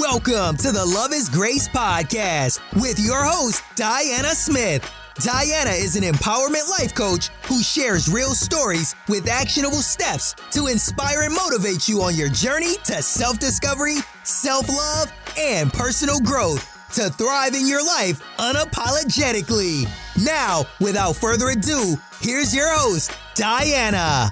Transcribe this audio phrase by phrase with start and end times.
[0.00, 4.90] Welcome to the Love is Grace podcast with your host, Diana Smith.
[5.16, 11.24] Diana is an empowerment life coach who shares real stories with actionable steps to inspire
[11.24, 17.10] and motivate you on your journey to self discovery, self love, and personal growth to
[17.10, 19.86] thrive in your life unapologetically.
[20.24, 24.30] Now, without further ado, here's your host, Diana.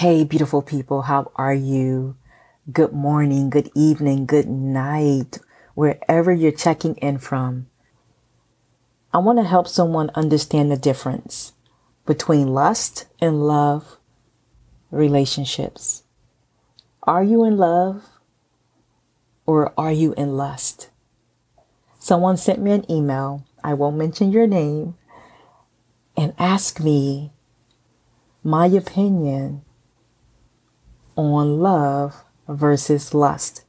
[0.00, 2.16] Hey, beautiful people, how are you?
[2.72, 5.40] Good morning, good evening, good night,
[5.74, 7.66] wherever you're checking in from.
[9.12, 11.52] I want to help someone understand the difference
[12.06, 13.98] between lust and love
[14.90, 16.04] relationships.
[17.02, 18.20] Are you in love
[19.44, 20.88] or are you in lust?
[21.98, 24.94] Someone sent me an email, I won't mention your name,
[26.16, 27.34] and asked me
[28.42, 29.60] my opinion
[31.16, 33.64] on love versus lust.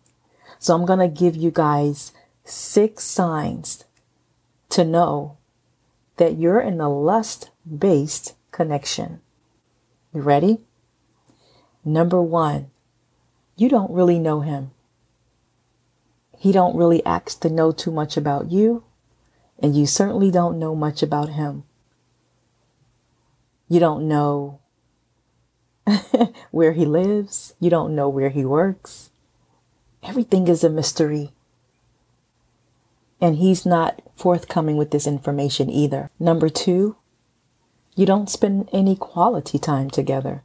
[0.60, 3.86] So I'm going to give you guys six signs
[4.70, 5.38] to know
[6.18, 9.22] that you're in a lust based connection.
[10.14, 10.60] You ready?
[11.84, 12.70] Number one,
[13.56, 14.72] you don't really know him.
[16.38, 18.84] He don't really ask to know too much about you,
[19.60, 21.64] and you certainly don't know much about him.
[23.68, 24.61] You don't know
[26.52, 27.54] where he lives.
[27.60, 29.10] You don't know where he works.
[30.04, 31.32] Everything is a mystery.
[33.20, 36.10] And he's not forthcoming with this information either.
[36.20, 36.96] Number two,
[37.96, 40.44] you don't spend any quality time together.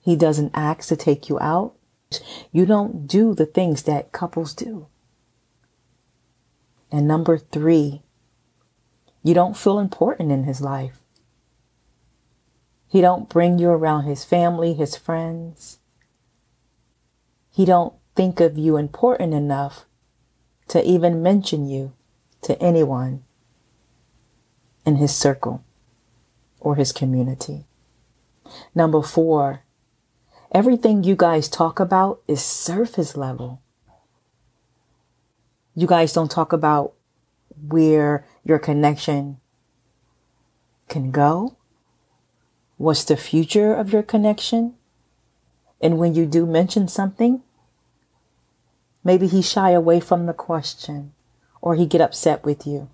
[0.00, 1.74] He doesn't ask to take you out.
[2.52, 4.86] You don't do the things that couples do.
[6.92, 8.02] And number three,
[9.22, 11.03] you don't feel important in his life.
[12.94, 15.80] He don't bring you around his family, his friends.
[17.50, 19.84] He don't think of you important enough
[20.68, 21.92] to even mention you
[22.42, 23.24] to anyone
[24.86, 25.64] in his circle
[26.60, 27.64] or his community.
[28.76, 29.64] Number four,
[30.52, 33.60] everything you guys talk about is surface level.
[35.74, 36.92] You guys don't talk about
[37.60, 39.38] where your connection
[40.88, 41.56] can go
[42.84, 44.74] What's the future of your connection?
[45.80, 47.40] And when you do mention something,
[49.02, 51.14] maybe he shy away from the question
[51.62, 52.90] or he get upset with you.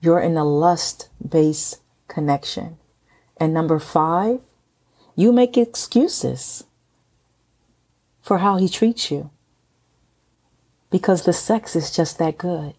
[0.00, 2.78] You're in a lust based connection.
[3.36, 4.40] And number five,
[5.14, 6.64] you make excuses
[8.22, 9.28] for how he treats you
[10.90, 12.72] because the sex is just that good.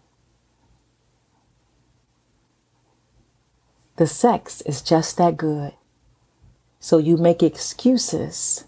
[3.98, 5.72] The sex is just that good.
[6.78, 8.64] So you make excuses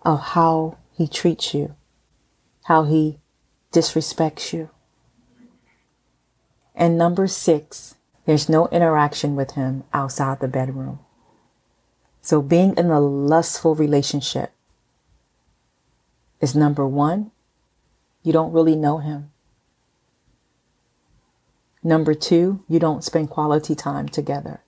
[0.00, 1.76] of how he treats you,
[2.64, 3.18] how he
[3.70, 4.70] disrespects you.
[6.74, 11.00] And number six, there's no interaction with him outside the bedroom.
[12.22, 14.52] So being in a lustful relationship
[16.40, 17.30] is number one,
[18.22, 19.32] you don't really know him.
[21.82, 24.60] Number two, you don't spend quality time together.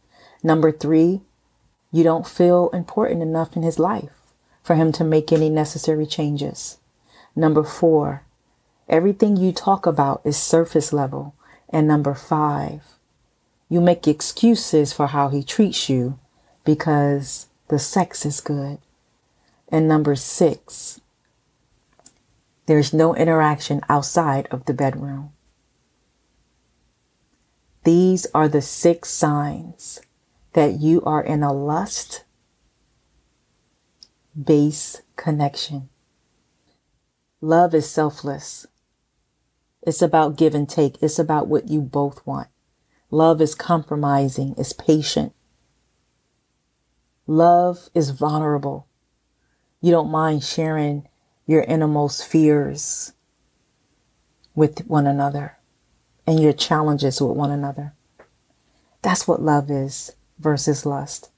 [0.43, 1.21] Number three,
[1.93, 4.11] you don't feel important enough in his life
[4.63, 6.79] for him to make any necessary changes.
[7.37, 8.25] Number four,
[8.89, 11.35] everything you talk about is surface level.
[11.69, 12.83] And number five,
[13.69, 16.19] you make excuses for how he treats you
[16.65, 18.79] because the sex is good.
[19.69, 21.01] And number six,
[22.67, 25.34] there's no interaction outside of the bedroom.
[27.85, 30.01] These are the six signs
[30.55, 32.25] that you are in a lust
[34.43, 35.91] base connection.
[37.43, 38.67] Love is selfless.
[39.83, 40.97] It's about give and take.
[41.03, 42.49] It's about what you both want.
[43.11, 44.55] Love is compromising.
[44.57, 45.35] It's patient.
[47.27, 48.89] Love is vulnerable.
[49.83, 51.07] You don't mind sharing
[51.47, 53.13] your innermost fears
[54.55, 55.59] with one another
[56.27, 57.93] and your challenges with one another.
[59.03, 61.31] That's what love is versus lust.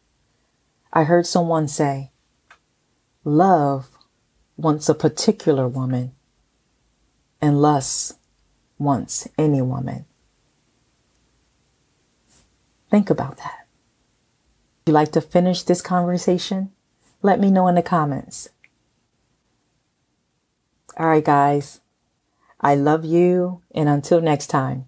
[0.93, 2.11] I heard someone say,
[3.25, 3.91] love
[4.57, 6.13] wants a particular woman
[7.41, 8.17] and lust
[8.79, 10.07] wants any woman.
[12.91, 13.67] Think about that.
[14.81, 16.71] If you'd like to finish this conversation?
[17.23, 18.49] Let me know in the comments.
[20.97, 21.81] All right, guys.
[22.61, 24.87] I love you, and until next time.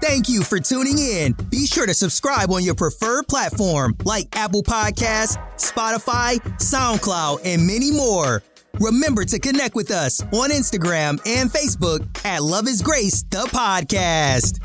[0.00, 1.32] Thank you for tuning in.
[1.50, 7.90] Be sure to subscribe on your preferred platform like Apple Podcasts, Spotify, SoundCloud, and many
[7.90, 8.42] more.
[8.80, 14.63] Remember to connect with us on Instagram and Facebook at Love is Grace, the podcast.